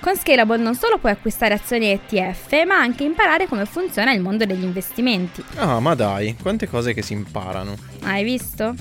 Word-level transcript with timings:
Con 0.00 0.16
Scalable 0.16 0.56
non 0.56 0.74
solo 0.74 0.96
puoi 0.96 1.12
acquistare 1.12 1.52
azioni 1.52 1.90
ETF, 1.90 2.64
ma 2.64 2.76
anche 2.76 3.04
imparare 3.04 3.46
come 3.46 3.66
funziona 3.66 4.14
il 4.14 4.22
mondo 4.22 4.46
degli 4.46 4.62
investimenti. 4.62 5.44
Ah, 5.56 5.78
ma 5.78 5.94
dai, 5.94 6.34
quante 6.40 6.66
cose 6.66 6.94
che 6.94 7.02
si 7.02 7.12
imparano. 7.12 7.76
Hai 8.04 8.24
visto? 8.24 8.74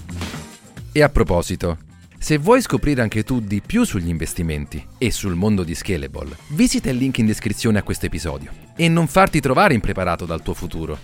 E 0.93 1.03
a 1.03 1.09
proposito, 1.09 1.77
se 2.17 2.37
vuoi 2.37 2.61
scoprire 2.61 3.01
anche 3.01 3.23
tu 3.23 3.41
di 3.41 3.59
più 3.59 3.83
sugli 3.83 4.07
investimenti 4.07 4.81
e 4.97 5.11
sul 5.11 5.35
mondo 5.35 5.63
di 5.63 5.75
Scalable, 5.75 6.37
visita 6.51 6.89
il 6.89 6.95
link 6.95 7.17
in 7.17 7.25
descrizione 7.25 7.79
a 7.79 7.83
questo 7.83 8.05
episodio 8.05 8.49
e 8.77 8.87
non 8.87 9.07
farti 9.07 9.41
trovare 9.41 9.73
impreparato 9.73 10.25
dal 10.25 10.41
tuo 10.41 10.53
futuro. 10.53 10.97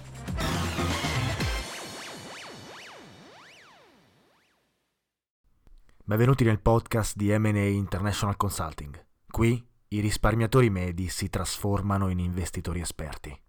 Benvenuti 6.05 6.45
nel 6.45 6.61
podcast 6.61 7.17
di 7.17 7.37
MA 7.37 7.59
International 7.59 8.37
Consulting. 8.37 9.03
Qui 9.29 9.73
i 9.89 9.99
risparmiatori 9.99 10.69
medi 10.71 11.09
si 11.09 11.29
trasformano 11.29 12.09
in 12.09 12.19
investitori 12.19 12.79
esperti. 12.79 13.39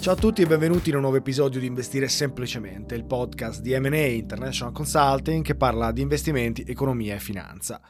Ciao 0.00 0.14
a 0.14 0.16
tutti 0.16 0.42
e 0.42 0.46
benvenuti 0.46 0.88
in 0.88 0.96
un 0.96 1.02
nuovo 1.02 1.16
episodio 1.16 1.60
di 1.60 1.66
Investire 1.66 2.08
Semplicemente, 2.08 2.94
il 2.94 3.04
podcast 3.04 3.60
di 3.60 3.78
MA 3.78 3.96
International 3.98 4.72
Consulting 4.72 5.44
che 5.44 5.54
parla 5.54 5.92
di 5.92 6.00
investimenti, 6.00 6.64
economia 6.66 7.14
e 7.14 7.20
finanza. 7.20 7.80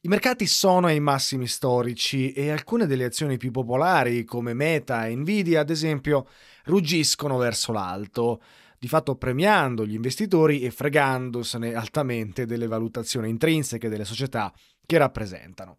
I 0.00 0.08
mercati 0.08 0.46
sono 0.46 0.88
ai 0.88 1.00
massimi 1.00 1.46
storici 1.46 2.32
e 2.32 2.50
alcune 2.50 2.86
delle 2.86 3.04
azioni 3.04 3.38
più 3.38 3.52
popolari, 3.52 4.24
come 4.24 4.52
Meta 4.52 5.06
e 5.06 5.16
Nvidia, 5.16 5.60
ad 5.60 5.70
esempio, 5.70 6.28
ruggiscono 6.64 7.38
verso 7.38 7.72
l'alto 7.72 8.40
di 8.78 8.88
fatto 8.88 9.16
premiando 9.16 9.86
gli 9.86 9.94
investitori 9.94 10.62
e 10.62 10.70
fregandosene 10.70 11.74
altamente 11.74 12.46
delle 12.46 12.66
valutazioni 12.66 13.28
intrinseche 13.28 13.88
delle 13.88 14.04
società 14.04 14.52
che 14.84 14.98
rappresentano. 14.98 15.78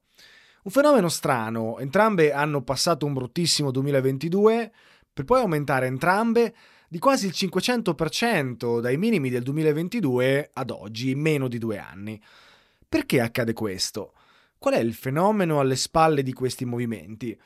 Un 0.64 0.72
fenomeno 0.72 1.08
strano, 1.08 1.80
entrambe 1.80 2.34
hanno 2.34 2.62
passato 2.62 3.06
un 3.06 3.14
bruttissimo 3.14 3.72
2022 3.72 4.72
per 5.14 5.26
poi 5.26 5.40
aumentare 5.40 5.88
entrambe 5.88 6.54
di 6.90 7.00
quasi 7.00 7.28
il 7.28 7.34
500% 7.36 8.80
dai 8.80 8.98
minimi 8.98 9.30
del 9.30 9.44
2022 9.44 10.52
ad 10.54 10.70
oggi, 10.70 11.12
in 11.12 11.20
meno 11.20 11.48
di 11.48 11.58
due 11.58 11.78
anni. 11.78 12.22
Perché 12.88 13.20
accade 13.20 13.54
questo? 13.54 14.14
Qual 14.58 14.74
è 14.74 14.80
il 14.80 14.94
fenomeno 14.94 15.60
alle 15.60 15.76
spalle 15.76 16.24
di 16.24 16.34
questi 16.34 16.66
movimenti? 16.66 17.38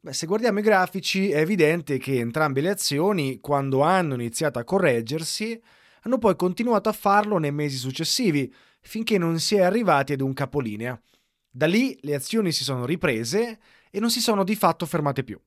Beh, 0.00 0.12
se 0.12 0.26
guardiamo 0.26 0.60
i 0.60 0.62
grafici 0.62 1.30
è 1.30 1.38
evidente 1.38 1.98
che 1.98 2.20
entrambe 2.20 2.60
le 2.60 2.70
azioni, 2.70 3.40
quando 3.40 3.80
hanno 3.80 4.14
iniziato 4.14 4.60
a 4.60 4.64
correggersi, 4.64 5.60
hanno 6.02 6.18
poi 6.18 6.36
continuato 6.36 6.88
a 6.88 6.92
farlo 6.92 7.38
nei 7.38 7.50
mesi 7.50 7.76
successivi, 7.76 8.52
finché 8.80 9.18
non 9.18 9.40
si 9.40 9.56
è 9.56 9.62
arrivati 9.62 10.12
ad 10.12 10.20
un 10.20 10.32
capolinea. 10.34 11.00
Da 11.50 11.66
lì 11.66 11.98
le 12.02 12.14
azioni 12.14 12.52
si 12.52 12.62
sono 12.62 12.86
riprese 12.86 13.58
e 13.90 13.98
non 13.98 14.08
si 14.10 14.20
sono 14.20 14.44
di 14.44 14.54
fatto 14.54 14.86
fermate 14.86 15.24
più. 15.24 15.38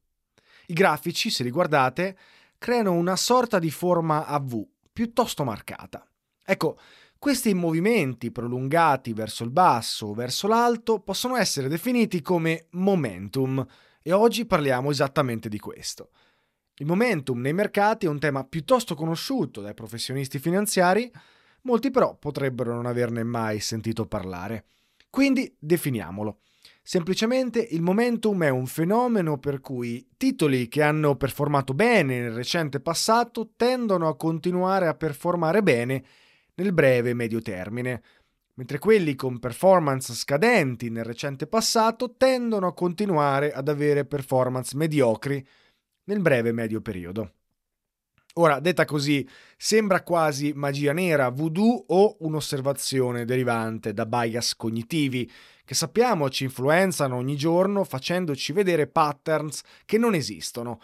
I 0.65 0.73
grafici, 0.73 1.29
se 1.29 1.43
li 1.43 1.49
guardate, 1.49 2.17
creano 2.57 2.91
una 2.91 3.15
sorta 3.15 3.57
di 3.57 3.71
forma 3.71 4.25
a 4.25 4.37
V, 4.37 4.67
piuttosto 4.91 5.45
marcata. 5.45 6.05
Ecco, 6.43 6.77
questi 7.17 7.53
movimenti 7.53 8.31
prolungati 8.31 9.13
verso 9.13 9.45
il 9.45 9.51
basso 9.51 10.07
o 10.07 10.13
verso 10.13 10.47
l'alto 10.47 10.99
possono 10.99 11.37
essere 11.37 11.69
definiti 11.69 12.21
come 12.21 12.67
momentum, 12.71 13.65
e 14.01 14.11
oggi 14.11 14.45
parliamo 14.45 14.91
esattamente 14.91 15.49
di 15.49 15.59
questo. 15.59 16.11
Il 16.75 16.85
momentum 16.85 17.39
nei 17.39 17.53
mercati 17.53 18.05
è 18.05 18.09
un 18.09 18.19
tema 18.19 18.43
piuttosto 18.43 18.95
conosciuto 18.95 19.61
dai 19.61 19.73
professionisti 19.73 20.39
finanziari, 20.39 21.11
molti 21.63 21.91
però 21.91 22.15
potrebbero 22.15 22.73
non 22.73 22.85
averne 22.85 23.23
mai 23.23 23.59
sentito 23.59 24.07
parlare. 24.07 24.65
Quindi 25.09 25.53
definiamolo. 25.59 26.39
Semplicemente 26.83 27.59
il 27.59 27.81
momentum 27.81 28.43
è 28.43 28.49
un 28.49 28.65
fenomeno 28.65 29.37
per 29.37 29.59
cui 29.59 30.07
titoli 30.17 30.67
che 30.67 30.81
hanno 30.81 31.15
performato 31.15 31.73
bene 31.73 32.19
nel 32.19 32.31
recente 32.31 32.79
passato 32.79 33.51
tendono 33.55 34.07
a 34.07 34.15
continuare 34.15 34.87
a 34.87 34.95
performare 34.95 35.61
bene 35.61 36.03
nel 36.55 36.73
breve 36.73 37.11
e 37.11 37.13
medio 37.13 37.41
termine, 37.41 38.01
mentre 38.61 38.77
quelli 38.77 39.15
con 39.15 39.39
performance 39.39 40.13
scadenti 40.13 40.91
nel 40.91 41.03
recente 41.03 41.47
passato 41.47 42.13
tendono 42.15 42.67
a 42.67 42.75
continuare 42.75 43.51
ad 43.53 43.67
avere 43.67 44.05
performance 44.05 44.77
mediocri 44.77 45.43
nel 46.03 46.19
breve 46.19 46.51
medio 46.51 46.79
periodo. 46.79 47.33
Ora, 48.35 48.59
detta 48.59 48.85
così, 48.85 49.27
sembra 49.57 50.03
quasi 50.03 50.53
magia 50.53 50.93
nera, 50.93 51.29
voodoo 51.29 51.85
o 51.87 52.17
un'osservazione 52.19 53.25
derivante 53.25 53.93
da 53.93 54.05
bias 54.05 54.55
cognitivi 54.55 55.29
che 55.65 55.73
sappiamo 55.73 56.29
ci 56.29 56.43
influenzano 56.43 57.15
ogni 57.15 57.35
giorno 57.35 57.83
facendoci 57.83 58.53
vedere 58.53 58.85
patterns 58.85 59.63
che 59.85 59.97
non 59.97 60.13
esistono. 60.13 60.79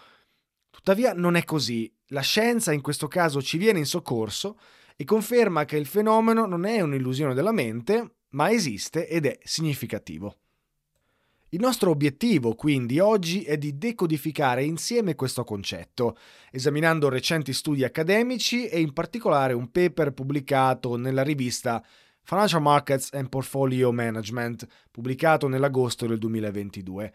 Tuttavia 0.72 1.14
non 1.14 1.36
è 1.36 1.44
così. 1.44 1.94
La 2.08 2.22
scienza 2.22 2.72
in 2.72 2.82
questo 2.82 3.08
caso 3.08 3.40
ci 3.40 3.60
viene 3.60 3.78
in 3.78 3.86
soccorso 3.86 4.58
e 5.00 5.06
conferma 5.06 5.64
che 5.64 5.78
il 5.78 5.86
fenomeno 5.86 6.46
non 6.48 6.66
è 6.66 6.82
un'illusione 6.82 7.36
della 7.36 7.54
mente, 7.54 8.16
ma 8.30 8.52
esiste 8.52 9.08
ed 9.08 9.28
è 9.28 9.38
significativo. 9.44 10.38
Il 11.50 11.62
nostro 11.62 11.92
obiettivo 11.92 12.56
quindi 12.56 13.00
oggi 13.00 13.44
è 13.44 13.58
di 13.58 13.78
decodificare 13.78 14.64
insieme 14.66 15.16
questo 15.16 15.46
concetto, 15.46 16.18
esaminando 16.52 17.08
recenti 17.08 17.54
studi 17.54 17.86
accademici 17.86 18.68
e 18.68 18.82
in 18.82 18.92
particolare 18.92 19.54
un 19.54 19.72
paper 19.72 20.12
pubblicato 20.12 20.98
nella 20.98 21.24
rivista 21.24 21.82
Financial 22.24 22.62
Markets 22.62 23.14
and 23.14 23.30
Portfolio 23.30 23.94
Management, 23.94 24.68
pubblicato 24.92 25.48
nell'agosto 25.48 26.06
del 26.06 26.18
2022, 26.18 27.14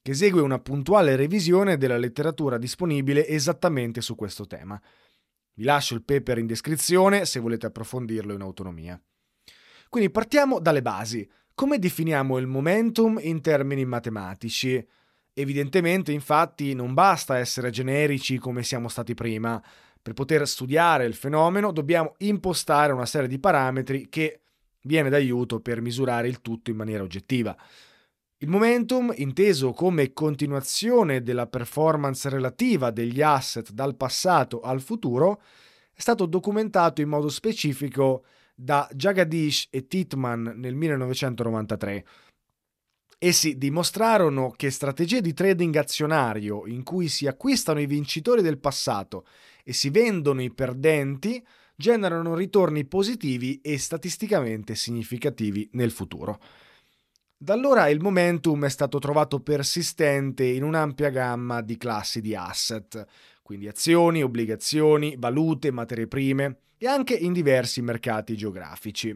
che 0.00 0.12
esegue 0.12 0.40
una 0.40 0.60
puntuale 0.60 1.16
revisione 1.16 1.76
della 1.76 1.98
letteratura 1.98 2.56
disponibile 2.56 3.26
esattamente 3.26 4.00
su 4.00 4.14
questo 4.14 4.46
tema. 4.46 4.80
Vi 5.54 5.64
lascio 5.64 5.94
il 5.94 6.02
paper 6.02 6.38
in 6.38 6.46
descrizione 6.46 7.24
se 7.24 7.38
volete 7.40 7.66
approfondirlo 7.66 8.32
in 8.32 8.40
autonomia. 8.40 9.00
Quindi 9.88 10.10
partiamo 10.10 10.58
dalle 10.58 10.82
basi. 10.82 11.28
Come 11.54 11.78
definiamo 11.78 12.38
il 12.38 12.48
momentum 12.48 13.18
in 13.20 13.40
termini 13.40 13.84
matematici? 13.84 14.84
Evidentemente, 15.32 16.10
infatti, 16.10 16.74
non 16.74 16.94
basta 16.94 17.38
essere 17.38 17.70
generici 17.70 18.38
come 18.38 18.64
siamo 18.64 18.88
stati 18.88 19.14
prima. 19.14 19.62
Per 20.02 20.12
poter 20.12 20.46
studiare 20.48 21.06
il 21.06 21.14
fenomeno 21.14 21.72
dobbiamo 21.72 22.14
impostare 22.18 22.92
una 22.92 23.06
serie 23.06 23.28
di 23.28 23.38
parametri 23.38 24.08
che 24.08 24.40
viene 24.82 25.08
d'aiuto 25.08 25.60
per 25.60 25.80
misurare 25.80 26.28
il 26.28 26.40
tutto 26.40 26.70
in 26.70 26.76
maniera 26.76 27.02
oggettiva. 27.02 27.56
Il 28.44 28.50
momentum, 28.50 29.10
inteso 29.16 29.72
come 29.72 30.12
continuazione 30.12 31.22
della 31.22 31.46
performance 31.46 32.28
relativa 32.28 32.90
degli 32.90 33.22
asset 33.22 33.70
dal 33.70 33.96
passato 33.96 34.60
al 34.60 34.82
futuro, 34.82 35.40
è 35.94 36.00
stato 36.02 36.26
documentato 36.26 37.00
in 37.00 37.08
modo 37.08 37.30
specifico 37.30 38.26
da 38.54 38.86
Jagadish 38.92 39.68
e 39.70 39.86
Titman 39.86 40.56
nel 40.56 40.74
1993. 40.74 42.04
Essi 43.16 43.56
dimostrarono 43.56 44.50
che 44.50 44.70
strategie 44.70 45.22
di 45.22 45.32
trading 45.32 45.74
azionario 45.76 46.66
in 46.66 46.82
cui 46.82 47.08
si 47.08 47.26
acquistano 47.26 47.80
i 47.80 47.86
vincitori 47.86 48.42
del 48.42 48.58
passato 48.58 49.24
e 49.64 49.72
si 49.72 49.88
vendono 49.88 50.42
i 50.42 50.52
perdenti 50.52 51.42
generano 51.74 52.34
ritorni 52.34 52.84
positivi 52.84 53.62
e 53.62 53.78
statisticamente 53.78 54.74
significativi 54.74 55.66
nel 55.72 55.90
futuro. 55.90 56.38
Da 57.44 57.52
allora 57.52 57.90
il 57.90 58.00
momentum 58.00 58.64
è 58.64 58.70
stato 58.70 58.98
trovato 58.98 59.38
persistente 59.38 60.46
in 60.46 60.62
un'ampia 60.62 61.10
gamma 61.10 61.60
di 61.60 61.76
classi 61.76 62.22
di 62.22 62.34
asset, 62.34 63.04
quindi 63.42 63.68
azioni, 63.68 64.22
obbligazioni, 64.22 65.16
valute, 65.18 65.70
materie 65.70 66.06
prime 66.06 66.60
e 66.78 66.86
anche 66.86 67.12
in 67.12 67.34
diversi 67.34 67.82
mercati 67.82 68.34
geografici. 68.34 69.14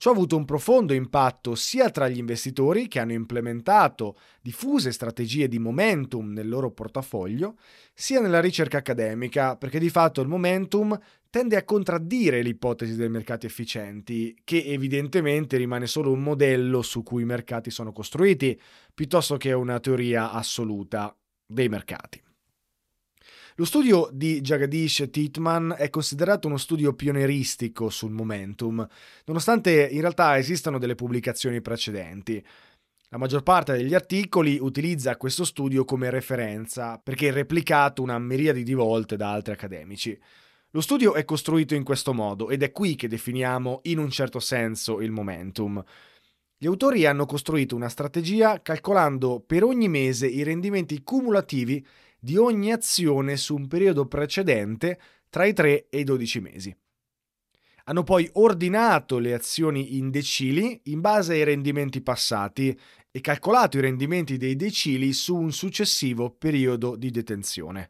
Ciò 0.00 0.08
ha 0.08 0.12
avuto 0.14 0.34
un 0.34 0.46
profondo 0.46 0.94
impatto 0.94 1.54
sia 1.54 1.90
tra 1.90 2.08
gli 2.08 2.16
investitori 2.16 2.88
che 2.88 3.00
hanno 3.00 3.12
implementato 3.12 4.16
diffuse 4.40 4.92
strategie 4.92 5.46
di 5.46 5.58
momentum 5.58 6.32
nel 6.32 6.48
loro 6.48 6.70
portafoglio, 6.70 7.58
sia 7.92 8.18
nella 8.18 8.40
ricerca 8.40 8.78
accademica, 8.78 9.58
perché 9.58 9.78
di 9.78 9.90
fatto 9.90 10.22
il 10.22 10.28
momentum 10.28 10.98
tende 11.28 11.56
a 11.56 11.64
contraddire 11.64 12.40
l'ipotesi 12.40 12.96
dei 12.96 13.10
mercati 13.10 13.44
efficienti, 13.44 14.34
che 14.42 14.64
evidentemente 14.64 15.58
rimane 15.58 15.86
solo 15.86 16.10
un 16.12 16.22
modello 16.22 16.80
su 16.80 17.02
cui 17.02 17.20
i 17.20 17.26
mercati 17.26 17.70
sono 17.70 17.92
costruiti, 17.92 18.58
piuttosto 18.94 19.36
che 19.36 19.52
una 19.52 19.80
teoria 19.80 20.30
assoluta 20.30 21.14
dei 21.46 21.68
mercati. 21.68 22.22
Lo 23.60 23.66
studio 23.66 24.08
di 24.10 24.40
Jagadish 24.40 25.10
Titman 25.10 25.74
è 25.76 25.90
considerato 25.90 26.48
uno 26.48 26.56
studio 26.56 26.94
pionieristico 26.94 27.90
sul 27.90 28.10
momentum, 28.10 28.88
nonostante 29.26 29.86
in 29.86 30.00
realtà 30.00 30.38
esistano 30.38 30.78
delle 30.78 30.94
pubblicazioni 30.94 31.60
precedenti. 31.60 32.42
La 33.10 33.18
maggior 33.18 33.42
parte 33.42 33.76
degli 33.76 33.92
articoli 33.92 34.56
utilizza 34.58 35.18
questo 35.18 35.44
studio 35.44 35.84
come 35.84 36.08
referenza 36.08 36.98
perché 37.04 37.28
è 37.28 37.32
replicato 37.32 38.00
una 38.00 38.18
miriade 38.18 38.62
di 38.62 38.72
volte 38.72 39.18
da 39.18 39.30
altri 39.30 39.52
accademici. 39.52 40.18
Lo 40.70 40.80
studio 40.80 41.12
è 41.12 41.26
costruito 41.26 41.74
in 41.74 41.84
questo 41.84 42.14
modo 42.14 42.48
ed 42.48 42.62
è 42.62 42.72
qui 42.72 42.94
che 42.94 43.08
definiamo 43.08 43.80
in 43.82 43.98
un 43.98 44.08
certo 44.08 44.40
senso 44.40 45.02
il 45.02 45.10
momentum. 45.10 45.84
Gli 46.56 46.66
autori 46.66 47.04
hanno 47.04 47.26
costruito 47.26 47.76
una 47.76 47.90
strategia 47.90 48.62
calcolando 48.62 49.42
per 49.46 49.64
ogni 49.64 49.88
mese 49.88 50.26
i 50.26 50.42
rendimenti 50.44 51.02
cumulativi 51.02 51.86
di 52.20 52.36
ogni 52.36 52.70
azione 52.70 53.36
su 53.36 53.56
un 53.56 53.66
periodo 53.66 54.06
precedente 54.06 55.00
tra 55.30 55.46
i 55.46 55.52
3 55.52 55.88
e 55.88 56.00
i 56.00 56.04
12 56.04 56.40
mesi. 56.40 56.76
Hanno 57.84 58.02
poi 58.04 58.28
ordinato 58.34 59.18
le 59.18 59.32
azioni 59.32 59.96
in 59.96 60.10
decili 60.10 60.80
in 60.84 61.00
base 61.00 61.32
ai 61.32 61.44
rendimenti 61.44 62.02
passati 62.02 62.78
e 63.10 63.20
calcolato 63.20 63.78
i 63.78 63.80
rendimenti 63.80 64.36
dei 64.36 64.54
decili 64.54 65.12
su 65.12 65.34
un 65.34 65.50
successivo 65.50 66.30
periodo 66.30 66.94
di 66.94 67.10
detenzione. 67.10 67.88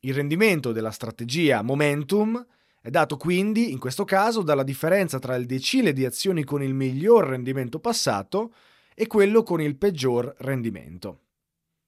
Il 0.00 0.14
rendimento 0.14 0.72
della 0.72 0.92
strategia 0.92 1.62
momentum 1.62 2.46
è 2.80 2.90
dato 2.90 3.16
quindi, 3.16 3.72
in 3.72 3.78
questo 3.78 4.04
caso, 4.04 4.42
dalla 4.42 4.62
differenza 4.62 5.18
tra 5.18 5.34
il 5.34 5.44
decile 5.44 5.92
di 5.92 6.04
azioni 6.04 6.44
con 6.44 6.62
il 6.62 6.72
miglior 6.72 7.26
rendimento 7.26 7.80
passato 7.80 8.54
e 8.94 9.08
quello 9.08 9.42
con 9.42 9.60
il 9.60 9.76
peggior 9.76 10.32
rendimento. 10.38 11.25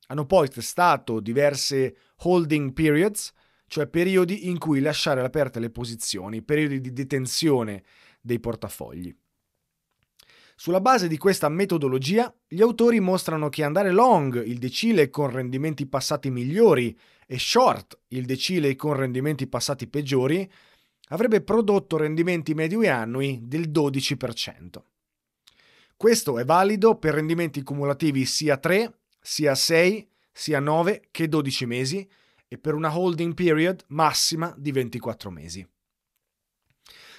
Hanno 0.08 0.26
poi 0.26 0.48
testato 0.48 1.20
diverse 1.20 1.96
holding 2.18 2.72
periods, 2.72 3.32
cioè 3.66 3.86
periodi 3.86 4.48
in 4.48 4.58
cui 4.58 4.80
lasciare 4.80 5.22
aperte 5.22 5.60
le 5.60 5.70
posizioni, 5.70 6.42
periodi 6.42 6.80
di 6.80 6.92
detenzione 6.92 7.82
dei 8.20 8.40
portafogli. 8.40 9.14
Sulla 10.60 10.80
base 10.80 11.06
di 11.06 11.16
questa 11.18 11.48
metodologia, 11.48 12.34
gli 12.48 12.62
autori 12.62 12.98
mostrano 12.98 13.48
che 13.48 13.62
andare 13.62 13.92
long 13.92 14.44
il 14.44 14.58
decile 14.58 15.08
con 15.08 15.30
rendimenti 15.30 15.86
passati 15.86 16.30
migliori 16.30 16.98
e 17.26 17.38
short 17.38 17.96
il 18.08 18.24
decile 18.24 18.74
con 18.74 18.94
rendimenti 18.94 19.46
passati 19.46 19.86
peggiori 19.86 20.50
avrebbe 21.10 21.42
prodotto 21.42 21.96
rendimenti 21.96 22.54
medi 22.54 22.74
annui 22.88 23.38
del 23.42 23.70
12%. 23.70 24.82
Questo 25.96 26.38
è 26.38 26.44
valido 26.44 26.96
per 26.96 27.14
rendimenti 27.14 27.62
cumulativi 27.62 28.24
sia 28.24 28.56
3 28.56 28.97
sia 29.28 29.54
6, 29.54 30.08
sia 30.32 30.58
9 30.58 31.08
che 31.10 31.28
12 31.28 31.66
mesi 31.66 32.08
e 32.48 32.56
per 32.56 32.72
una 32.72 32.96
holding 32.96 33.34
period 33.34 33.84
massima 33.88 34.54
di 34.56 34.72
24 34.72 35.30
mesi. 35.30 35.68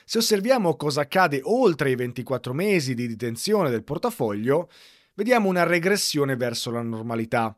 Se 0.06 0.18
osserviamo 0.18 0.76
cosa 0.76 1.02
accade 1.02 1.40
oltre 1.44 1.92
i 1.92 1.96
24 1.96 2.52
mesi 2.52 2.96
di 2.96 3.08
detenzione 3.08 3.70
del 3.70 3.84
portafoglio, 3.84 4.72
vediamo 5.14 5.50
una 5.50 5.62
regressione 5.62 6.36
verso 6.36 6.72
la 6.72 6.82
normalità. 6.82 7.56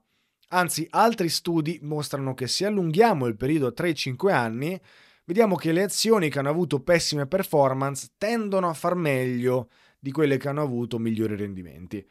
Anzi, 0.49 0.85
altri 0.89 1.29
studi 1.29 1.79
mostrano 1.83 2.33
che 2.33 2.47
se 2.47 2.65
allunghiamo 2.65 3.27
il 3.27 3.37
periodo 3.37 3.67
a 3.67 3.73
3-5 3.73 4.33
anni, 4.33 4.77
vediamo 5.23 5.55
che 5.55 5.71
le 5.71 5.83
azioni 5.83 6.29
che 6.29 6.39
hanno 6.39 6.49
avuto 6.49 6.81
pessime 6.81 7.25
performance 7.25 8.09
tendono 8.17 8.67
a 8.67 8.73
far 8.73 8.95
meglio 8.95 9.69
di 9.97 10.11
quelle 10.11 10.35
che 10.35 10.49
hanno 10.49 10.61
avuto 10.61 10.99
migliori 10.99 11.37
rendimenti. 11.37 12.05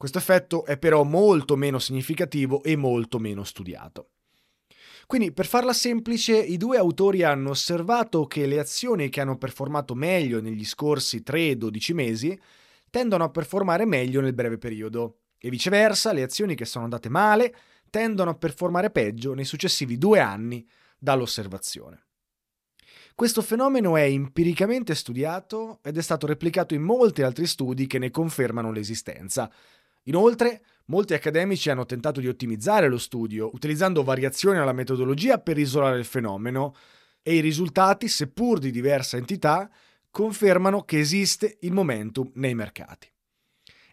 Questo 0.00 0.16
effetto 0.16 0.64
è 0.64 0.78
però 0.78 1.02
molto 1.02 1.56
meno 1.56 1.78
significativo 1.78 2.62
e 2.62 2.74
molto 2.74 3.18
meno 3.18 3.44
studiato. 3.44 4.12
Quindi, 5.06 5.30
per 5.30 5.44
farla 5.44 5.74
semplice, 5.74 6.38
i 6.38 6.56
due 6.56 6.78
autori 6.78 7.22
hanno 7.22 7.50
osservato 7.50 8.24
che 8.26 8.46
le 8.46 8.58
azioni 8.58 9.10
che 9.10 9.20
hanno 9.20 9.36
performato 9.36 9.94
meglio 9.94 10.40
negli 10.40 10.64
scorsi 10.64 11.22
3-12 11.22 11.92
mesi 11.92 12.40
tendono 12.88 13.24
a 13.24 13.28
performare 13.28 13.84
meglio 13.84 14.22
nel 14.22 14.32
breve 14.32 14.56
periodo 14.56 15.18
e 15.36 15.50
viceversa 15.50 16.14
le 16.14 16.22
azioni 16.22 16.54
che 16.54 16.64
sono 16.64 16.84
andate 16.84 17.10
male 17.10 17.54
tendono 17.90 18.30
a 18.30 18.36
performare 18.36 18.88
peggio 18.88 19.34
nei 19.34 19.44
successivi 19.44 19.98
due 19.98 20.20
anni 20.20 20.66
dall'osservazione. 20.98 22.06
Questo 23.14 23.42
fenomeno 23.42 23.98
è 23.98 24.04
empiricamente 24.04 24.94
studiato 24.94 25.80
ed 25.82 25.98
è 25.98 26.00
stato 26.00 26.26
replicato 26.26 26.72
in 26.72 26.80
molti 26.80 27.20
altri 27.20 27.46
studi 27.46 27.86
che 27.86 27.98
ne 27.98 28.10
confermano 28.10 28.72
l'esistenza, 28.72 29.52
Inoltre, 30.04 30.62
molti 30.86 31.14
accademici 31.14 31.70
hanno 31.70 31.86
tentato 31.86 32.20
di 32.20 32.28
ottimizzare 32.28 32.88
lo 32.88 32.98
studio, 32.98 33.50
utilizzando 33.52 34.02
variazioni 34.02 34.58
alla 34.58 34.72
metodologia 34.72 35.38
per 35.38 35.58
isolare 35.58 35.98
il 35.98 36.04
fenomeno, 36.04 36.74
e 37.22 37.34
i 37.34 37.40
risultati, 37.40 38.08
seppur 38.08 38.58
di 38.58 38.70
diversa 38.70 39.16
entità, 39.16 39.70
confermano 40.10 40.82
che 40.82 40.98
esiste 40.98 41.58
il 41.60 41.72
momentum 41.72 42.30
nei 42.34 42.54
mercati. 42.54 43.08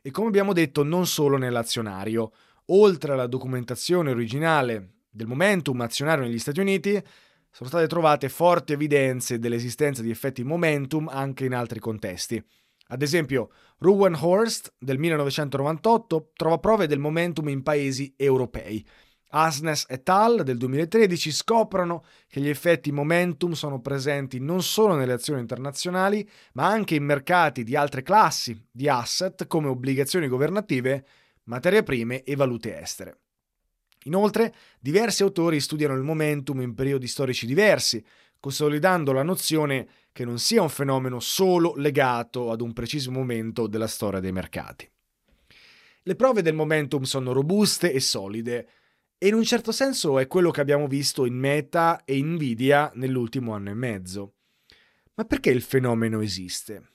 E 0.01 0.11
come 0.11 0.27
abbiamo 0.27 0.53
detto, 0.53 0.83
non 0.83 1.05
solo 1.05 1.37
nell'azionario. 1.37 2.31
Oltre 2.67 3.13
alla 3.13 3.27
documentazione 3.27 4.11
originale 4.11 5.01
del 5.09 5.27
momentum 5.27 5.79
azionario 5.81 6.23
negli 6.23 6.39
Stati 6.39 6.59
Uniti, 6.59 7.01
sono 7.49 7.69
state 7.69 7.87
trovate 7.87 8.29
forti 8.29 8.73
evidenze 8.73 9.39
dell'esistenza 9.39 10.01
di 10.01 10.09
effetti 10.09 10.43
momentum 10.43 11.07
anche 11.07 11.45
in 11.45 11.53
altri 11.53 11.79
contesti. 11.79 12.43
Ad 12.87 13.01
esempio, 13.01 13.51
Rowan 13.79 14.15
Horst 14.19 14.73
del 14.77 14.97
1998 14.97 16.31
trova 16.33 16.57
prove 16.57 16.87
del 16.87 16.99
momentum 16.99 17.49
in 17.49 17.63
paesi 17.63 18.13
europei. 18.15 18.85
Asnes 19.29 19.85
et 19.89 20.07
al. 20.07 20.43
del 20.43 20.57
2013 20.57 21.31
scoprono 21.31 22.05
che 22.27 22.39
gli 22.39 22.47
effetti 22.47 22.91
momentum 22.91 23.51
sono 23.51 23.81
presenti 23.81 24.39
non 24.39 24.63
solo 24.63 24.95
nelle 24.95 25.13
azioni 25.13 25.41
internazionali, 25.41 26.27
ma 26.53 26.67
anche 26.67 26.95
in 26.95 27.03
mercati 27.03 27.63
di 27.63 27.75
altre 27.75 28.03
classi 28.03 28.57
di 28.71 28.87
asset 28.87 29.45
come 29.47 29.67
obbligazioni 29.67 30.27
governative, 30.27 31.05
materie 31.43 31.83
prime 31.83 32.23
e 32.23 32.35
valute 32.35 32.79
estere. 32.79 33.19
Inoltre, 34.03 34.53
diversi 34.79 35.23
autori 35.23 35.59
studiano 35.59 35.93
il 35.93 36.03
momentum 36.03 36.61
in 36.61 36.73
periodi 36.73 37.07
storici 37.07 37.45
diversi, 37.45 38.03
consolidando 38.47 39.11
la 39.11 39.23
nozione 39.23 39.87
che 40.13 40.23
non 40.23 40.39
sia 40.39 40.61
un 40.61 40.69
fenomeno 40.69 41.19
solo 41.19 41.73
legato 41.75 42.49
ad 42.49 42.61
un 42.61 42.71
preciso 42.71 43.11
momento 43.11 43.67
della 43.67 43.87
storia 43.87 44.21
dei 44.21 44.31
mercati. 44.31 44.89
Le 46.03 46.15
prove 46.15 46.41
del 46.41 46.55
momentum 46.55 47.03
sono 47.03 47.33
robuste 47.33 47.91
e 47.91 47.99
solide, 47.99 48.69
e 49.17 49.27
in 49.27 49.33
un 49.33 49.43
certo 49.43 49.73
senso 49.73 50.17
è 50.17 50.27
quello 50.27 50.49
che 50.51 50.61
abbiamo 50.61 50.87
visto 50.87 51.25
in 51.25 51.33
Meta 51.33 52.05
e 52.05 52.21
Nvidia 52.21 52.89
nell'ultimo 52.95 53.53
anno 53.53 53.71
e 53.71 53.73
mezzo. 53.73 54.35
Ma 55.15 55.25
perché 55.25 55.49
il 55.49 55.61
fenomeno 55.61 56.21
esiste? 56.21 56.91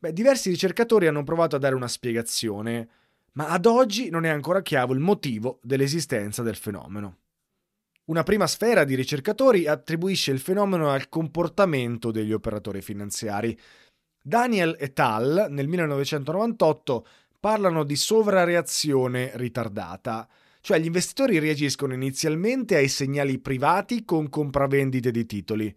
Beh, 0.00 0.12
diversi 0.12 0.50
ricercatori 0.50 1.06
hanno 1.06 1.22
provato 1.22 1.54
a 1.54 1.60
dare 1.60 1.76
una 1.76 1.86
spiegazione, 1.86 2.88
ma 3.34 3.50
ad 3.50 3.66
oggi 3.66 4.10
non 4.10 4.24
è 4.24 4.30
ancora 4.30 4.62
chiaro 4.62 4.94
il 4.94 4.98
motivo 4.98 5.60
dell'esistenza 5.62 6.42
del 6.42 6.56
fenomeno. 6.56 7.18
Una 8.06 8.22
prima 8.22 8.46
sfera 8.46 8.84
di 8.84 8.94
ricercatori 8.94 9.66
attribuisce 9.66 10.30
il 10.30 10.38
fenomeno 10.38 10.90
al 10.90 11.08
comportamento 11.08 12.12
degli 12.12 12.32
operatori 12.32 12.80
finanziari. 12.80 13.58
Daniel 14.22 14.76
et 14.78 14.96
al. 15.00 15.48
nel 15.50 15.66
1998 15.66 17.06
parlano 17.40 17.82
di 17.82 17.96
sovrareazione 17.96 19.32
ritardata, 19.34 20.28
cioè 20.60 20.78
gli 20.78 20.86
investitori 20.86 21.40
reagiscono 21.40 21.94
inizialmente 21.94 22.76
ai 22.76 22.86
segnali 22.86 23.40
privati 23.40 24.04
con 24.04 24.28
compravendite 24.28 25.10
di 25.10 25.26
titoli. 25.26 25.76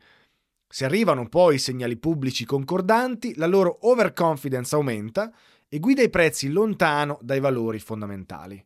Se 0.67 0.85
arrivano 0.85 1.27
poi 1.29 1.57
segnali 1.57 1.97
pubblici 1.97 2.45
concordanti, 2.45 3.33
la 3.37 3.47
loro 3.47 3.75
overconfidence 3.87 4.75
aumenta 4.75 5.33
e 5.67 5.79
guida 5.79 6.03
i 6.03 6.11
prezzi 6.11 6.49
lontano 6.49 7.17
dai 7.23 7.39
valori 7.39 7.79
fondamentali. 7.79 8.63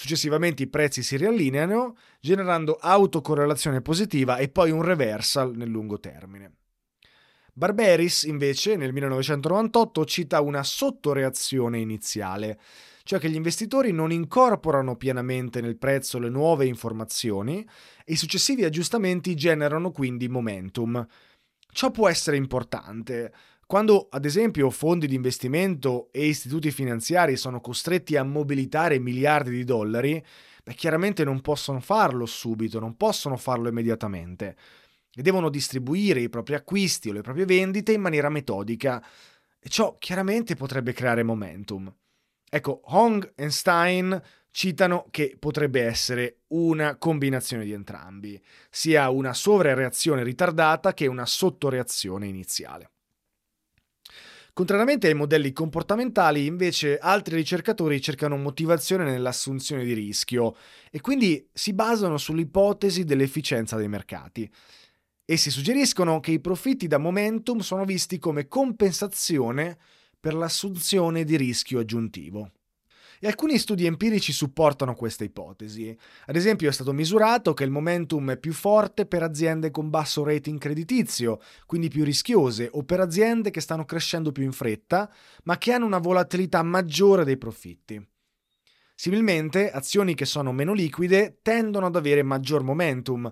Successivamente 0.00 0.62
i 0.62 0.66
prezzi 0.66 1.02
si 1.02 1.18
riallineano, 1.18 1.94
generando 2.20 2.78
autocorrelazione 2.80 3.82
positiva 3.82 4.38
e 4.38 4.48
poi 4.48 4.70
un 4.70 4.80
reversal 4.80 5.54
nel 5.54 5.68
lungo 5.68 6.00
termine. 6.00 6.54
Barberis, 7.52 8.22
invece, 8.22 8.76
nel 8.76 8.94
1998 8.94 10.06
cita 10.06 10.40
una 10.40 10.62
sottoreazione 10.62 11.80
iniziale. 11.80 12.58
cioè 13.02 13.18
che 13.18 13.28
gli 13.28 13.34
investitori 13.34 13.92
non 13.92 14.10
incorporano 14.10 14.96
pienamente 14.96 15.60
nel 15.60 15.76
prezzo 15.76 16.18
le 16.18 16.30
nuove 16.30 16.64
informazioni 16.64 17.60
e 18.02 18.12
i 18.14 18.16
successivi 18.16 18.64
aggiustamenti 18.64 19.34
generano 19.34 19.90
quindi 19.90 20.28
momentum. 20.28 21.06
Ciò 21.72 21.90
può 21.90 22.08
essere 22.08 22.38
importante. 22.38 23.34
Quando, 23.70 24.08
ad 24.10 24.24
esempio, 24.24 24.68
fondi 24.70 25.06
di 25.06 25.14
investimento 25.14 26.08
e 26.10 26.26
istituti 26.26 26.72
finanziari 26.72 27.36
sono 27.36 27.60
costretti 27.60 28.16
a 28.16 28.24
mobilitare 28.24 28.98
miliardi 28.98 29.50
di 29.50 29.62
dollari, 29.62 30.20
beh, 30.64 30.74
chiaramente 30.74 31.22
non 31.22 31.40
possono 31.40 31.78
farlo 31.78 32.26
subito, 32.26 32.80
non 32.80 32.96
possono 32.96 33.36
farlo 33.36 33.68
immediatamente 33.68 34.56
e 35.14 35.22
devono 35.22 35.48
distribuire 35.48 36.18
i 36.18 36.28
propri 36.28 36.54
acquisti 36.54 37.10
o 37.10 37.12
le 37.12 37.20
proprie 37.20 37.44
vendite 37.44 37.92
in 37.92 38.00
maniera 38.00 38.28
metodica. 38.28 39.00
E 39.60 39.68
ciò 39.68 39.98
chiaramente 40.00 40.56
potrebbe 40.56 40.92
creare 40.92 41.22
momentum. 41.22 41.94
Ecco, 42.50 42.80
Hong 42.86 43.34
e 43.36 43.50
Stein 43.50 44.20
citano 44.50 45.06
che 45.12 45.36
potrebbe 45.38 45.84
essere 45.84 46.40
una 46.48 46.96
combinazione 46.96 47.62
di 47.62 47.70
entrambi, 47.70 48.42
sia 48.68 49.10
una 49.10 49.32
sovrareazione 49.32 50.24
ritardata 50.24 50.92
che 50.92 51.06
una 51.06 51.24
sottoreazione 51.24 52.26
iniziale. 52.26 52.90
Contrariamente 54.52 55.06
ai 55.06 55.14
modelli 55.14 55.52
comportamentali, 55.52 56.46
invece, 56.46 56.98
altri 56.98 57.36
ricercatori 57.36 58.00
cercano 58.00 58.36
motivazione 58.36 59.04
nell'assunzione 59.04 59.84
di 59.84 59.92
rischio 59.92 60.56
e 60.90 61.00
quindi 61.00 61.48
si 61.52 61.72
basano 61.72 62.18
sull'ipotesi 62.18 63.04
dell'efficienza 63.04 63.76
dei 63.76 63.88
mercati. 63.88 64.50
Essi 65.24 65.50
suggeriscono 65.50 66.18
che 66.18 66.32
i 66.32 66.40
profitti 66.40 66.88
da 66.88 66.98
momentum 66.98 67.60
sono 67.60 67.84
visti 67.84 68.18
come 68.18 68.48
compensazione 68.48 69.78
per 70.18 70.34
l'assunzione 70.34 71.24
di 71.24 71.36
rischio 71.36 71.78
aggiuntivo. 71.78 72.50
E 73.22 73.26
alcuni 73.26 73.58
studi 73.58 73.84
empirici 73.84 74.32
supportano 74.32 74.94
questa 74.94 75.24
ipotesi. 75.24 75.94
Ad 76.24 76.36
esempio 76.36 76.70
è 76.70 76.72
stato 76.72 76.94
misurato 76.94 77.52
che 77.52 77.64
il 77.64 77.70
momentum 77.70 78.30
è 78.30 78.38
più 78.38 78.54
forte 78.54 79.04
per 79.04 79.22
aziende 79.22 79.70
con 79.70 79.90
basso 79.90 80.24
rating 80.24 80.58
creditizio, 80.58 81.38
quindi 81.66 81.88
più 81.88 82.02
rischiose, 82.02 82.70
o 82.72 82.82
per 82.82 83.00
aziende 83.00 83.50
che 83.50 83.60
stanno 83.60 83.84
crescendo 83.84 84.32
più 84.32 84.42
in 84.42 84.52
fretta, 84.52 85.12
ma 85.44 85.58
che 85.58 85.70
hanno 85.70 85.84
una 85.84 85.98
volatilità 85.98 86.62
maggiore 86.62 87.24
dei 87.24 87.36
profitti. 87.36 88.02
Similmente, 88.94 89.70
azioni 89.70 90.14
che 90.14 90.24
sono 90.24 90.50
meno 90.52 90.72
liquide 90.72 91.40
tendono 91.42 91.86
ad 91.86 91.96
avere 91.96 92.22
maggior 92.22 92.62
momentum, 92.62 93.30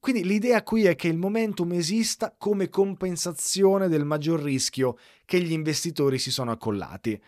quindi 0.00 0.24
l'idea 0.24 0.64
qui 0.64 0.86
è 0.86 0.96
che 0.96 1.06
il 1.06 1.18
momentum 1.18 1.72
esista 1.72 2.34
come 2.36 2.68
compensazione 2.68 3.86
del 3.86 4.04
maggior 4.04 4.40
rischio 4.42 4.96
che 5.24 5.40
gli 5.40 5.52
investitori 5.52 6.18
si 6.18 6.32
sono 6.32 6.50
accollati, 6.50 7.20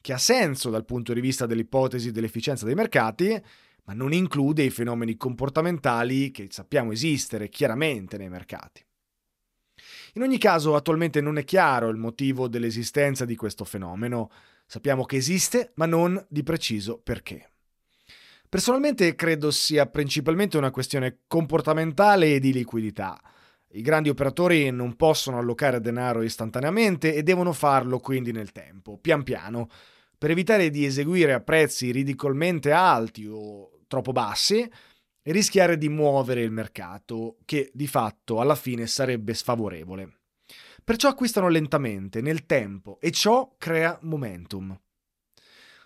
che 0.00 0.12
ha 0.12 0.18
senso 0.18 0.70
dal 0.70 0.84
punto 0.84 1.12
di 1.12 1.20
vista 1.20 1.46
dell'ipotesi 1.46 2.10
dell'efficienza 2.10 2.64
dei 2.64 2.74
mercati, 2.74 3.40
ma 3.84 3.92
non 3.92 4.12
include 4.12 4.62
i 4.62 4.70
fenomeni 4.70 5.16
comportamentali 5.16 6.30
che 6.30 6.48
sappiamo 6.50 6.92
esistere 6.92 7.48
chiaramente 7.48 8.16
nei 8.16 8.28
mercati. 8.28 8.84
In 10.14 10.22
ogni 10.22 10.38
caso, 10.38 10.74
attualmente 10.74 11.20
non 11.20 11.38
è 11.38 11.44
chiaro 11.44 11.88
il 11.88 11.96
motivo 11.96 12.48
dell'esistenza 12.48 13.24
di 13.24 13.36
questo 13.36 13.64
fenomeno. 13.64 14.30
Sappiamo 14.66 15.04
che 15.04 15.16
esiste, 15.16 15.72
ma 15.76 15.86
non 15.86 16.24
di 16.28 16.42
preciso 16.42 17.00
perché. 17.02 17.50
Personalmente 18.48 19.14
credo 19.14 19.50
sia 19.50 19.86
principalmente 19.86 20.56
una 20.56 20.70
questione 20.70 21.20
comportamentale 21.26 22.34
e 22.34 22.40
di 22.40 22.52
liquidità. 22.52 23.20
I 23.72 23.82
grandi 23.82 24.08
operatori 24.08 24.70
non 24.70 24.96
possono 24.96 25.38
allocare 25.38 25.80
denaro 25.80 26.22
istantaneamente 26.22 27.14
e 27.14 27.22
devono 27.22 27.52
farlo 27.52 28.00
quindi 28.00 28.32
nel 28.32 28.50
tempo, 28.50 28.98
pian 28.98 29.22
piano, 29.22 29.68
per 30.18 30.30
evitare 30.30 30.70
di 30.70 30.84
eseguire 30.84 31.32
a 31.32 31.40
prezzi 31.40 31.92
ridicolmente 31.92 32.72
alti 32.72 33.26
o 33.26 33.70
troppo 33.86 34.12
bassi 34.12 34.68
e 35.22 35.32
rischiare 35.32 35.78
di 35.78 35.88
muovere 35.88 36.42
il 36.42 36.50
mercato, 36.50 37.38
che 37.44 37.70
di 37.72 37.86
fatto 37.86 38.40
alla 38.40 38.54
fine 38.54 38.86
sarebbe 38.86 39.34
sfavorevole. 39.34 40.18
Perciò 40.82 41.08
acquistano 41.08 41.48
lentamente, 41.48 42.20
nel 42.20 42.46
tempo, 42.46 42.98
e 43.00 43.10
ciò 43.12 43.54
crea 43.56 43.98
momentum. 44.02 44.78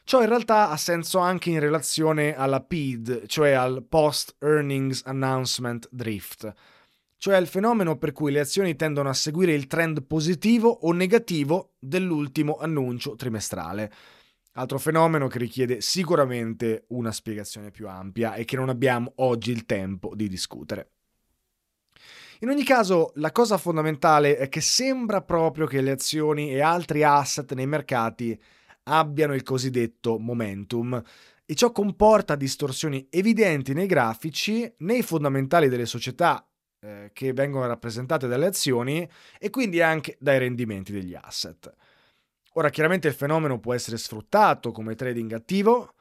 Ciò 0.05 0.21
in 0.21 0.29
realtà 0.29 0.71
ha 0.71 0.77
senso 0.77 1.19
anche 1.19 1.51
in 1.51 1.61
relazione 1.61 2.35
alla 2.37 2.63
PED, 2.63 3.27
cioè 3.27 3.53
al 3.53 3.85
Post 3.89 4.37
Earnings 4.39 5.03
Announcement 5.05 5.89
Drift, 5.91 6.53
cioè 7.25 7.39
il 7.39 7.47
fenomeno 7.47 7.97
per 7.97 8.13
cui 8.13 8.33
le 8.33 8.41
azioni 8.41 8.77
tendono 8.77 9.09
a 9.09 9.15
seguire 9.15 9.55
il 9.55 9.67
trend 9.67 10.03
positivo 10.03 10.69
o 10.69 10.93
negativo 10.93 11.73
dell'ultimo 11.79 12.59
annuncio 12.59 13.17
trimestrale. 13.17 13.91
Altro 14.53 14.79
fenomeno 14.79 15.27
che 15.27 15.39
richiede 15.39 15.81
sicuramente 15.81 16.85
una 16.89 17.13
spiegazione 17.13 17.71
più 17.71 17.89
ampia 17.89 18.35
e 18.35 18.45
che 18.45 18.57
non 18.57 18.69
abbiamo 18.69 19.11
oggi 19.17 19.53
il 19.53 19.65
tempo 19.65 20.15
di 20.15 20.29
discutere. 20.29 20.91
In 22.41 22.51
ogni 22.51 22.63
caso, 22.63 23.13
la 23.15 23.33
cosa 23.33 23.57
fondamentale 23.57 24.37
è 24.37 24.51
che 24.51 24.61
sembra 24.61 25.23
proprio 25.23 25.67
che 25.67 25.81
le 25.81 25.93
azioni 25.93 26.51
e 26.51 26.61
altri 26.61 27.05
asset 27.05 27.55
nei 27.55 27.67
mercati 27.67 28.39
abbiano 28.83 29.33
il 29.33 29.43
cosiddetto 29.43 30.19
momentum 30.19 31.03
e 31.47 31.55
ciò 31.55 31.73
comporta 31.73 32.37
distorsioni 32.37 33.07
evidenti 33.09 33.73
nei 33.73 33.87
grafici, 33.87 34.71
nei 34.81 35.01
fondamentali 35.01 35.71
delle 35.71 35.87
società 35.87 36.47
eh, 36.85 37.11
che 37.15 37.33
vengono 37.33 37.67
rappresentate 37.67 38.27
dalle 38.27 38.45
azioni 38.45 39.09
e 39.39 39.49
quindi 39.49 39.81
anche 39.81 40.19
dai 40.21 40.39
rendimenti 40.39 40.93
degli 40.93 41.15
asset. 41.19 41.73
Ora 42.57 42.69
chiaramente 42.69 43.09
il 43.09 43.15
fenomeno 43.15 43.59
può 43.59 43.73
essere 43.73 43.97
sfruttato 43.97 44.71
come 44.71 44.95
trading 44.95 45.33
attivo, 45.33 45.95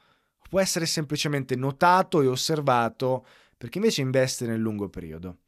può 0.46 0.60
essere 0.60 0.84
semplicemente 0.84 1.56
notato 1.56 2.20
e 2.20 2.26
osservato 2.26 3.24
per 3.56 3.70
chi 3.70 3.78
invece 3.78 4.02
investe 4.02 4.46
nel 4.46 4.60
lungo 4.60 4.90
periodo. 4.90 5.38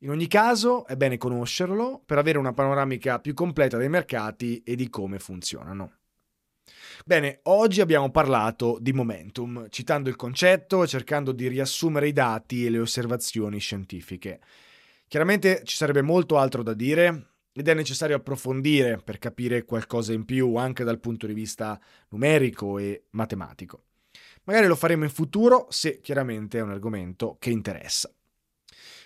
In 0.00 0.10
ogni 0.10 0.28
caso 0.28 0.86
è 0.86 0.96
bene 0.96 1.16
conoscerlo 1.16 2.02
per 2.04 2.18
avere 2.18 2.36
una 2.36 2.52
panoramica 2.52 3.20
più 3.20 3.32
completa 3.32 3.78
dei 3.78 3.88
mercati 3.88 4.62
e 4.62 4.76
di 4.76 4.90
come 4.90 5.18
funzionano. 5.18 5.92
Bene, 7.06 7.40
oggi 7.44 7.80
abbiamo 7.80 8.10
parlato 8.10 8.76
di 8.80 8.92
momentum, 8.92 9.66
citando 9.70 10.10
il 10.10 10.16
concetto 10.16 10.82
e 10.82 10.88
cercando 10.88 11.32
di 11.32 11.48
riassumere 11.48 12.08
i 12.08 12.12
dati 12.12 12.66
e 12.66 12.70
le 12.70 12.80
osservazioni 12.80 13.58
scientifiche. 13.58 14.40
Chiaramente 15.14 15.62
ci 15.62 15.76
sarebbe 15.76 16.02
molto 16.02 16.38
altro 16.38 16.64
da 16.64 16.74
dire 16.74 17.26
ed 17.52 17.68
è 17.68 17.74
necessario 17.74 18.16
approfondire 18.16 18.96
per 18.98 19.18
capire 19.18 19.64
qualcosa 19.64 20.12
in 20.12 20.24
più 20.24 20.56
anche 20.56 20.82
dal 20.82 20.98
punto 20.98 21.28
di 21.28 21.32
vista 21.32 21.80
numerico 22.08 22.78
e 22.78 23.04
matematico. 23.10 23.84
Magari 24.42 24.66
lo 24.66 24.74
faremo 24.74 25.04
in 25.04 25.10
futuro 25.10 25.68
se 25.70 26.00
chiaramente 26.00 26.58
è 26.58 26.62
un 26.62 26.70
argomento 26.70 27.36
che 27.38 27.50
interessa. 27.50 28.12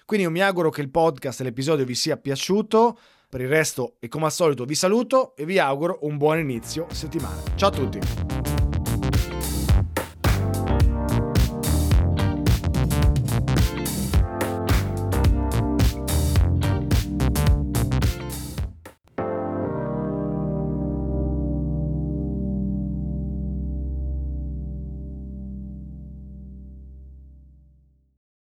Quindi 0.07 0.25
io 0.25 0.33
mi 0.33 0.41
auguro 0.41 0.71
che 0.71 0.81
il 0.81 0.89
podcast 0.89 1.43
e 1.43 1.45
l'episodio 1.45 1.85
vi 1.85 1.95
sia 1.95 2.17
piaciuto. 2.17 2.99
Per 3.29 3.43
il 3.43 3.49
resto 3.49 3.97
e 3.99 4.09
come 4.09 4.25
al 4.25 4.33
solito 4.33 4.65
vi 4.65 4.75
saluto 4.75 5.37
e 5.37 5.45
vi 5.45 5.59
auguro 5.59 5.99
un 6.05 6.17
buon 6.17 6.39
inizio 6.39 6.87
settimana. 6.91 7.43
Ciao 7.55 7.69
a 7.69 7.73
tutti! 7.73 8.58